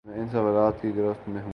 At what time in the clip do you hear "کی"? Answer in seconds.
0.81-0.95